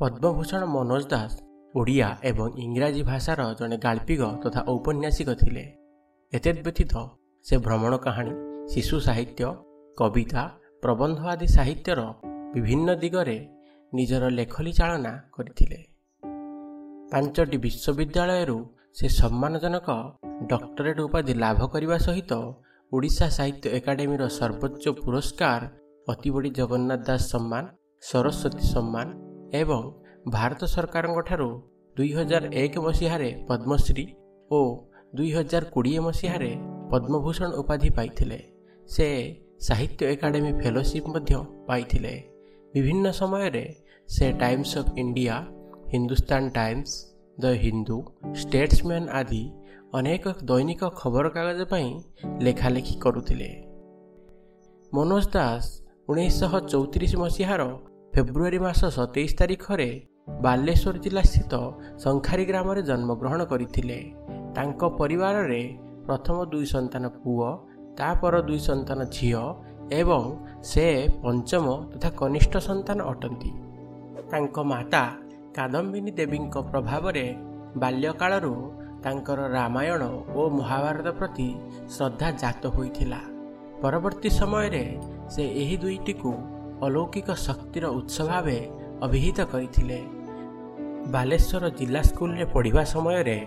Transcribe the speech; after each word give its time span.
ପଦ୍ମଭୂଷଣ 0.00 0.62
ମନୋଜ 0.74 1.04
ଦାସ 1.12 1.32
ଓଡ଼ିଆ 1.74 2.08
ଏବଂ 2.28 2.46
ଇଂରାଜୀ 2.64 3.02
ଭାଷାର 3.08 3.40
ଜଣେ 3.58 3.76
ଗାଳ୍ପିକ 3.76 4.22
ତଥା 4.42 4.60
ଔପନ୍ୟାସିକ 4.74 5.28
ଥିଲେ। 5.42 5.64
ଏତଦ୍ବ୍ୟତୀତ 6.32 6.94
ସେ 7.46 7.54
ଭ୍ରମଣ 7.66 7.92
କାହାଣୀ 8.06 8.32
ଶିଶୁ 8.72 8.96
ସାହିତ୍ୟ 9.06 9.42
କବିତା 9.98 10.42
ପ୍ରବନ୍ଧ 10.82 11.20
ଆଦି 11.32 11.46
ସାହିତ୍ୟର 11.56 12.00
ବିଭିନ୍ନ 12.54 12.88
ଦିଗରେ 13.02 13.38
ନିଜର 13.92 14.24
ଲେଖଲି 14.38 14.72
ଚାଳନା 14.78 15.12
କରିଥିଲେ। 15.36 15.80
ପାଞ୍ଚଟି 17.12 17.56
ବିଶ୍ୱବିଦ୍ୟାଳୟରୁ 17.64 18.58
ସେ 18.98 19.06
ସମ୍ମାନଜନକ 19.20 19.88
ଡକ୍ଟରେଟ୍ 20.50 21.00
ଉପାଧି 21.06 21.32
ଲାଭ 21.44 21.60
କରିବା 21.72 21.98
ସହିତ 22.06 22.32
ଓଡ଼ିଶା 22.92 23.26
ସାହିତ୍ୟ 23.38 23.66
ଏକାଡେମୀର 23.78 24.22
ସର୍ବୋଚ୍ଚ 24.38 24.84
ପୁରସ୍କାର 25.02 25.62
ଅତିବଡ଼ି 26.08 26.50
ଜଗନ୍ନାଥ 26.58 27.00
ଦାସ 27.08 27.22
ସମ୍ମାନ 27.32 27.64
ସରସ୍ୱତୀ 28.02 28.64
ସମ୍ମାନ 28.74 29.06
ଏବଂ 29.52 29.82
ଭାରତ 30.26 30.60
ସରକାରଙ୍କଠାରୁ 30.64 31.48
ଦୁଇହଜାର 31.96 32.44
ଏକ 32.62 32.74
ମସିହାରେ 32.86 33.30
ପଦ୍ମଶ୍ରୀ 33.48 34.06
ଓ 34.50 34.60
ଦୁଇହଜାର 35.14 35.64
କୋଡ଼ିଏ 35.74 36.00
ମସିହାରେ 36.06 36.50
ପଦ୍ମଭୂଷଣ 36.90 37.50
ଉପାଧି 37.60 37.90
ପାଇଥିଲେ। 37.90 38.38
ସେ 38.88 39.08
ସାହିତ୍ୟ 39.66 40.02
ଏକାଡେମୀ 40.14 40.52
ଫେଲୋସିପ୍ 40.62 41.08
ମଧ୍ୟ 41.14 41.32
ପାଇଥିଲେ। 41.68 42.14
ବିଭିନ୍ନ 42.74 43.06
ସମୟରେ 43.10 43.64
ସେ 44.08 44.26
Times 44.32 44.70
of 44.78 44.90
India 44.98 45.36
Hindustan 45.92 46.42
Times 46.58 46.90
the 47.40 47.44
Hindu 47.64 47.98
Statesman 48.40 49.08
ଆଦି 49.20 49.42
ଅନେକ 49.98 50.24
ଦୈନିକ 50.42 50.82
ଖବରକାଗଜ 51.00 51.60
ପାଇଁ 51.72 51.90
ଲେଖାଲେଖି 52.40 52.94
କରୁଥିଲେ। 53.00 53.50
ମନୋଜ 54.92 55.24
ଦାସ 55.34 55.64
ଉଣେଇଶହ 56.08 56.52
ଚଉତିରିଶ 56.72 57.12
ମସିହାର 57.16 57.62
ଫେବୃଆରୀ 58.14 58.58
ମାସ 58.62 58.80
ସତେଇଶ 58.96 59.32
ତାରିଖରେ 59.40 59.88
ବାଲେଶ୍ୱର 60.44 60.96
ଜିଲ୍ଲା 61.04 61.22
ସ୍ଥିତ 61.30 61.52
ଶଙ୍ଖାରୀ 62.04 62.44
ଗ୍ରାମରେ 62.50 62.82
ଜନ୍ମଗ୍ରହଣ 62.90 63.40
କରିଥିଲେ। 63.52 63.98
ତାଙ୍କ 64.56 64.80
ପରିବାରରେ 65.00 65.60
ପ୍ରଥମ 66.06 66.36
ଦୁଇ 66.52 66.66
ସନ୍ତାନ 66.74 67.04
ପୁଅ 67.22 67.46
ତାପର 67.98 68.34
ଦୁଇ 68.48 68.60
ସନ୍ତାନ 68.68 68.98
ଝିଅ 69.16 69.42
ଏବଂ 70.00 70.22
ସେ 70.70 70.86
ପଞ୍ଚମ 71.22 71.66
ତଥା 71.92 72.10
କନିଷ୍ଠ 72.20 72.54
ସନ୍ତାନ 72.68 72.98
ଅଟନ୍ତି। 73.12 73.52
ତାଙ୍କ 74.30 74.56
ମାତା 74.72 75.02
କାଦମ୍ବିନୀ 75.56 76.12
ଦେବୀଙ୍କ 76.20 76.54
ପ୍ରଭାବରେ 76.70 77.26
ବାଲ୍ୟକାଳରୁ 77.82 78.54
ତାଙ୍କର 79.04 79.40
ରାମାୟଣ 79.56 80.02
ଓ 80.38 80.42
ମହାଭାରତ 80.58 81.08
ପ୍ରତି 81.18 81.48
ଶ୍ରଦ୍ଧା 81.94 82.28
ଜାତ 82.42 82.62
ହୋଇଥିଲା। 82.76 83.20
ପରବର୍ତ୍ତୀ 83.82 84.28
ସମୟରେ 84.40 84.84
ସେ 85.34 85.42
ଏହି 85.62 85.76
ଦୁଇଟିକୁ 85.82 86.32
ଅଲୌକିକ 86.86 87.28
ଶକ୍ତିର 87.46 87.84
ଉତ୍ସ 87.98 88.16
ଭାବେ 88.28 88.58
ଅଭିହିତ 89.06 89.38
କରିଥିଲେ 89.52 89.98
ବାଲେଶ୍ୱର 91.12 91.64
ଜିଲ୍ଲା 91.78 92.00
ସ୍କୁଲରେ 92.08 92.44
ପଢ଼ିବା 92.54 92.82
ସମୟରେ 92.92 93.38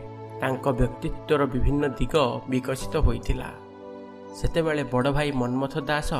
ତାଙ୍କ 0.41 0.65
ବ୍ୟକ୍ତିତ୍ୱର 0.79 1.41
ବିଭିନ୍ନ 1.53 1.83
ଦିଗ 1.99 2.13
ବିକଶିତ 2.51 2.93
ହୋଇଥିଲା 3.07 3.49
ସେତେବେଳେ 4.37 4.83
ବଡ଼ 4.93 5.09
ଭାଇ 5.17 5.29
ମନ୍ମଥ 5.41 5.73
ଦାସ 5.89 6.11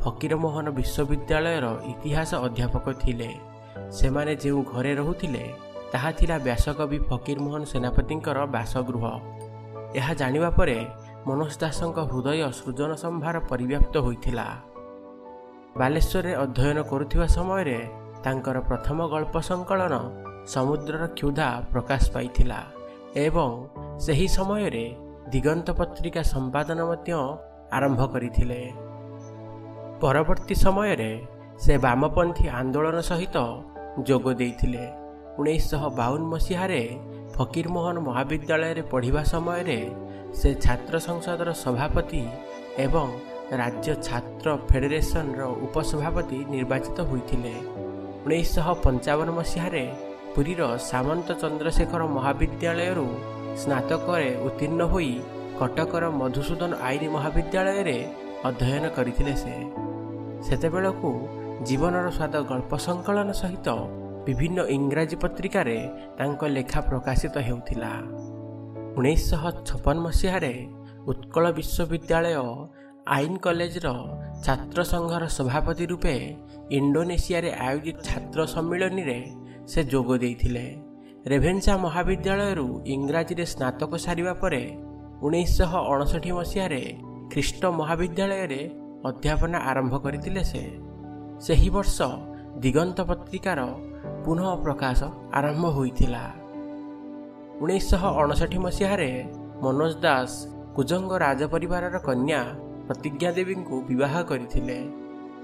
ଫକୀରମୋହନ 0.00 0.66
ବିଶ୍ୱବିଦ୍ୟାଳୟର 0.78 1.66
ଇତିହାସ 1.92 2.30
ଅଧ୍ୟାପକ 2.46 2.86
ଥିଲେ 3.02 3.30
ସେମାନେ 3.90 4.32
ଯେଉଁ 4.42 4.60
ଘରେ 4.72 4.92
ରହୁଥିଲେ 5.00 5.44
ତାହା 5.92 6.10
ଥିଲା 6.18 6.36
ବ୍ୟାସକବି 6.46 6.98
ଫକୀରମୋହନ 7.08 7.62
ସେନାପତିଙ୍କର 7.72 8.38
ବାସଗୃହ 8.54 9.04
ଏହା 9.98 10.12
ଜାଣିବା 10.20 10.50
ପରେ 10.58 10.78
ମନୋଜ 11.26 11.52
ଦାସଙ୍କ 11.62 11.98
ହୃଦୟ 12.10 12.40
ସୃଜନ 12.58 12.90
ସମ୍ଭାର 13.04 13.36
ପରିବ୍ୟାପ୍ତ 13.50 13.94
ହୋଇଥିଲା 14.06 14.46
ବାଲେଶ୍ୱରରେ 15.78 16.32
ଅଧ୍ୟୟନ 16.44 16.78
କରୁଥିବା 16.90 17.26
ସମୟରେ 17.36 17.78
ତାଙ୍କର 18.24 18.56
ପ୍ରଥମ 18.68 18.98
ଗଳ୍ପ 19.12 19.34
ସଂକଳନ 19.50 19.94
ସମୁଦ୍ରର 20.54 21.04
କ୍ଷୁଧା 21.18 21.48
ପ୍ରକାଶ 21.72 22.02
ପାଇଥିଲା 22.14 22.60
ଏବଂ 23.24 23.50
ସେହି 24.04 24.26
ସମୟରେ 24.36 24.86
ଦିଗନ୍ତ 25.32 25.68
ପତ୍ରିକା 25.80 26.22
ସମ୍ପାଦନ 26.32 26.78
ମଧ୍ୟ 26.90 27.12
ଆରମ୍ଭ 27.76 28.00
କରିଥିଲେ। 28.14 28.60
ପରବର୍ତ୍ତୀ 30.02 30.54
ସମୟରେ 30.64 31.10
ସେ 31.64 31.74
ବାମପନ୍ଥୀ 31.84 32.46
ଆନ୍ଦୋଳନ 32.60 32.98
ସହିତ 33.10 33.36
ଯୋଗ 34.08 34.24
ଦେଇଥିଲେ। 34.40 34.84
ଉଣେଇଶହ 35.40 35.82
ବାଉନ 35.98 36.22
ମସିହାରେ 36.32 36.82
ଫକୀରମୋହନ 37.34 37.96
ମହାବିଦ୍ୟାଳୟରେ 38.08 38.82
ପଢ଼ିବା 38.92 39.22
ସମୟରେ 39.32 39.78
ସେ 40.38 40.48
ଛାତ୍ର 40.64 40.94
ସଂସଦର 41.08 41.48
ସଭାପତି 41.64 42.22
ଏବଂ 42.84 43.08
ରାଜ୍ୟ 43.60 43.92
ଛାତ୍ର 44.06 44.46
ଫେଡେରେସନର 44.68 45.42
ଉପସଭାପତି 45.66 46.38
ନିର୍ବାଚିତ 46.54 46.98
ହୋଇଥିଲେ। 47.10 47.54
ଉଣେଇଶହ 48.26 48.66
ପଞ୍ଚାବନ 48.84 49.28
ମସିହାରେ 49.38 49.84
ପୁରୀର 50.34 50.60
ସାମନ୍ତ 50.90 51.28
ଚନ୍ଦ୍ରଶେଖର 51.42 52.02
ମହାବିଦ୍ୟାଳୟରୁ 52.16 53.06
ସ୍ନାତକରେ 53.60 54.30
ଉତ୍ତୀର୍ଣ୍ଣ 54.46 54.82
ହୋଇ 54.92 55.12
କଟକର 55.60 56.04
ମଧୁସୂଦନ 56.20 56.72
ଆଇନ 56.88 57.02
ମହାବିଦ୍ୟାଳୟରେ 57.16 57.98
ଅଧ୍ୟୟନ 58.48 58.84
କରିଥିଲେ 58.96 59.34
ସେ। 59.42 59.54
ସେତେବେଳକୁ 60.46 61.10
ଜୀବନର 61.66 62.06
ସ୍ୱାଦ 62.16 62.34
ଗଳ୍ପ 62.50 62.72
ସଂକଳନ 62.86 63.28
ସହିତ 63.42 63.68
ବିଭିନ୍ନ 64.26 64.58
ଇଂରାଜୀ 64.76 65.16
ପତ୍ରିକାରେ 65.22 65.78
ତାଙ୍କ 66.18 66.40
ଲେଖା 66.56 66.80
ପ୍ରକାଶିତ 66.90 67.36
ହେଉଥିଲା। 67.48 67.92
ଉଣେଇଶହ 68.98 69.42
ଛପନ 69.68 69.96
ମସିହାରେ 70.06 70.54
ଉତ୍କଳ 71.10 71.44
ବିଶ୍ୱବିଦ୍ୟାଳୟ 71.58 72.36
ଆଇନ 73.16 73.34
କଲେଜର 73.44 73.88
ଛାତ୍ର 74.44 74.78
ସଂଘର 74.92 75.24
ସଭାପତି 75.38 75.84
ରୂପେ 75.92 76.16
ଇଣ୍ଡୋନେସିଆରେ 76.78 77.50
ଆୟୋଜିତ 77.68 77.98
ଛାତ୍ର 78.08 78.40
ସମ୍ମିଳନୀରେ 78.54 79.18
ସେ 79.70 79.80
ଯୋଗ 79.92 80.08
ଦେଇଥିଲେ 80.22 80.66
ରେଭେନ୍ସା 81.32 81.74
ମହାବିଦ୍ୟାଳୟରୁ 81.84 82.66
ଇଂରାଜୀରେ 82.94 83.44
ସ୍ନାତକ 83.52 83.90
ସାରିବା 84.04 84.34
ପରେ 84.42 84.62
ଉଣେଇଶହ 85.26 85.72
ଅଣଷଠି 85.92 86.30
ମସିହାରେ 86.38 86.82
ଖ୍ରୀଷ୍ଟ 87.32 87.62
ମହାବିଦ୍ୟାଳୟରେ 87.78 88.60
ଅଧ୍ୟାପନା 89.08 89.58
ଆରମ୍ଭ 89.70 89.94
କରିଥିଲେ 90.04 90.42
ସେ। 90.50 90.62
ସେହି 91.46 91.68
ବର୍ଷ 91.76 91.96
ଦିଗନ୍ତ 92.62 92.98
ପତ୍ରିକାର 93.10 93.60
ପୁନଃ 94.24 94.46
ପ୍ରକାଶ 94.64 95.00
ଆରମ୍ଭ 95.38 95.64
ହୋଇଥିଲା। 95.76 96.24
ଉଣେଇଶହ 97.62 98.02
ଅଣଷଠି 98.22 98.58
ମସିହାରେ 98.64 99.10
ମନୋଜ 99.62 99.92
ଦାସ 100.04 100.32
କୁଜଙ୍ଗ 100.76 101.12
ରାଜପରିବାରର 101.24 101.96
କନ୍ୟା 102.08 102.40
ପ୍ରତିଜ୍ଞା 102.88 103.30
ଦେବୀଙ୍କୁ 103.38 103.76
ବିବାହ 103.88 104.14
କରିଥିଲେ। 104.30 104.78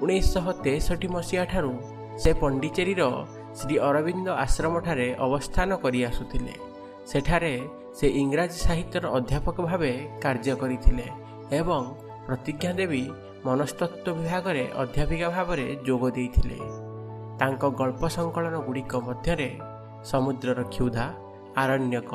ଉଣେଇଶହ 0.02 0.46
ତେଷଠି 0.64 1.08
ମସିହା 1.14 1.44
ଠାରୁ 1.52 1.72
ସେ 2.22 2.30
ପଣ୍ଡିଚେରୀର 2.42 3.02
ଶ୍ରୀ 3.58 3.74
ଅରବିନ୍ଦ 3.88 4.28
ଆଶ୍ରମଠାରେ 4.44 5.08
ଅବସ୍ଥାନ 5.26 5.70
କରିଆସୁଥିଲେ 5.84 6.54
ସେଠାରେ 7.10 7.54
ସେ 7.98 8.06
ଇଂରାଜୀ 8.22 8.58
ସାହିତ୍ୟର 8.66 9.04
ଅଧ୍ୟାପକ 9.18 9.56
ଭାବେ 9.68 9.92
କାର୍ଯ୍ୟ 10.24 10.54
କରିଥିଲେ 10.62 11.06
ଏବଂ 11.58 11.82
ପ୍ରତିଜ୍ଞା 12.26 12.72
ଦେବୀ 12.80 13.04
ମନସ୍ତତ୍ଵ 13.46 14.06
ବିଭାଗରେ 14.18 14.64
ଅଧ୍ୟାପିକା 14.82 15.28
ଭାବରେ 15.36 15.66
ଯୋଗ 15.86 16.02
ଦେଇଥିଲେ। 16.16 16.58
ତାଙ୍କ 17.40 17.62
ଗଳ୍ପ 17.80 18.02
ସଂକଳନ 18.16 18.54
ଗୁଡ଼ିକ 18.66 18.92
ମଧ୍ୟରେ 19.06 19.50
ସମୁଦ୍ରର 20.10 20.60
କ୍ଷୁଧା 20.74 21.06
ଆରଣ୍ୟକ 21.62 22.12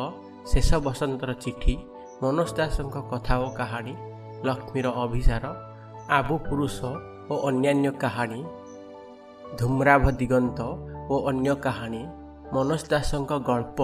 ଶେଷ 0.52 0.70
ବସନ୍ତର 0.86 1.32
ଚିଠି 1.44 1.76
ମନୋଜ 2.22 2.50
ଦାସଙ୍କ 2.60 2.96
କଥା 3.12 3.36
ଓ 3.46 3.48
କାହାଣୀ 3.60 3.94
ଲକ୍ଷ୍ମୀର 4.48 4.88
ଅଭିସାର 5.04 5.46
ଆବୁ 6.18 6.36
ପୁରୁଷ 6.48 6.78
ଓ 7.32 7.34
ଅନ୍ୟାନ୍ୟ 7.50 7.90
କାହାଣୀ 8.04 8.42
ଧୂମ୍ରାଭ 9.60 10.04
ଦିଗନ୍ତ 10.20 10.60
ଓ 11.14 11.16
ଅନ୍ୟ 11.30 11.54
କାହାଣୀ 11.66 12.04
ମନୋଜ 12.54 12.82
ଦାସଙ୍କ 12.92 13.32
ଗଳ୍ପ 13.50 13.80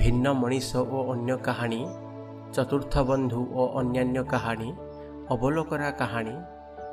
ଭିନ୍ନ 0.00 0.26
ମଣିଷ 0.42 0.70
ଓ 0.96 0.98
ଅନ୍ୟ 1.12 1.32
କାହାଣୀ 1.46 1.80
ଚତୁର୍ଥ 2.54 2.94
ବନ୍ଧୁ 3.10 3.40
ଓ 3.60 3.62
ଅନ୍ୟାନ୍ୟ 3.80 4.20
କାହାଣୀ 4.32 4.68
ଅବଲୋକରା 5.34 5.90
କାହାଣୀ 6.00 6.36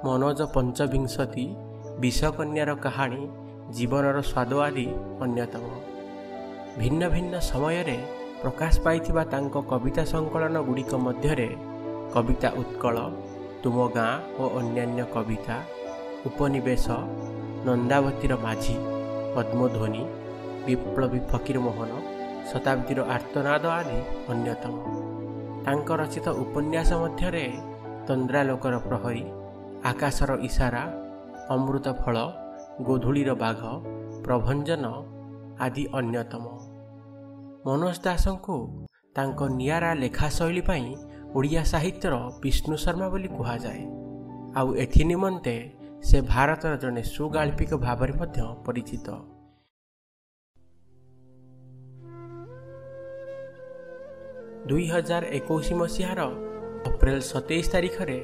ମନୋଜ 0.05 0.39
ପଞ୍ଚବିଂଶତି 0.55 1.45
ବିଷକନ୍ୟାର 2.01 2.69
କାହାଣୀ 2.85 3.21
ଜୀବନର 3.75 4.17
ସ୍ୱାଦ 4.31 4.51
ଆଦି 4.67 4.87
ଅନ୍ୟତମ। 5.23 5.65
ଭିନ୍ନ 6.79 7.01
ଭିନ୍ନ 7.13 7.33
ସମୟରେ 7.49 7.97
ପ୍ରକାଶ 8.41 8.73
ପାଇଥିବା 8.85 9.23
ତାଙ୍କ 9.33 9.55
କବିତା 9.71 10.03
ସଂକଳନ 10.13 10.55
ଗୁଡ଼ିକ 10.67 10.91
ମଧ୍ୟରେ 11.05 11.49
କବିତା 12.13 12.49
ଉତ୍କଳ 12.61 12.97
ତୁମ 13.63 13.77
ଗାଁ 13.95 14.11
ଓ 14.41 14.43
ଅନ୍ୟାନ୍ୟ 14.59 15.03
କବିତା 15.13 15.57
ଉପନିବେଶ 16.27 16.85
ନନ୍ଦାବତୀର 17.67 18.33
ମାଝି 18.45 18.75
ପଦ୍ମଧ୍ୱନି 19.35 20.03
ବିପ୍ଳବୀ 20.65 21.19
ଫକୀରମୋହନ 21.29 21.91
ଶତାବ୍ଦୀର 22.49 22.99
ଆର୍ତ୍ତନାଦ 23.15 23.63
ଆଦି 23.73 23.99
ଅନ୍ୟତମ 24.31 24.75
ତାଙ୍କ 25.65 25.89
ରଚିତ 26.01 26.27
ଉପନ୍ୟାସ 26.43 26.89
ମଧ୍ୟରେ 27.01 27.45
ତନ୍ଦ୍ରାଲୋକର 28.07 28.75
ପ୍ରହରୀ 28.87 29.23
ଆକାଶର 29.89 30.31
ଇସାରା 30.49 30.83
ଅମୃତ 31.53 31.87
ଫଳ 32.01 32.15
ଗୋଧୂଳିର 32.87 33.31
ବାଘ 33.43 33.61
ପ୍ରଭଞ୍ଜନ 34.25 34.85
ଆଦି 35.65 35.83
ଅନ୍ୟତମ 35.99 36.45
ମନୋଜ 37.65 37.97
ଦାସଙ୍କୁ 38.05 38.55
ତାଙ୍କ 39.15 39.39
ନିଆରା 39.59 39.91
ଲେଖା 40.01 40.27
ଶୈଳୀ 40.37 40.61
ପାଇଁ 40.69 40.87
ଓଡ଼ିଆ 41.35 41.63
ସାହିତ୍ୟର 41.63 42.15
ବିଷ୍ଣୁ 42.43 42.75
ଶର୍ମା 42.77 43.07
ବୋଲି 43.09 43.29
କୁହାଯାଏ। 43.37 43.83
ଆଉ 44.57 44.67
ଏଥି 44.75 45.03
ନିମନ୍ତେ 45.03 45.55
ସେ 46.01 46.17
ଭାରତର 46.21 46.73
ଜଣେ 46.77 47.03
ସୁଗାଳ୍ପିକ 47.03 47.71
ଭାବରେ 47.85 48.13
ମଧ୍ୟ 48.19 48.39
ପରିଚିତ। 48.65 49.07
ଦୁଇହଜାର 54.69 55.23
ଏକୋଇଶ 55.39 55.67
ମସିହାର 55.81 56.19
ଅପ୍ରେଲ 56.89 57.19
ସତେଇଶ 57.31 57.65
ତାରିଖରେ 57.73 58.19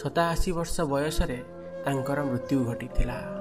ସତାଅଶୀ 0.00 0.50
ବର୍ଷ 0.52 0.76
ବୟସରେ 0.92 1.38
ତାଙ୍କର 1.84 2.18
ମୃତ୍ୟୁ 2.30 2.58
ଘଟିଥିଲା। 2.64 3.35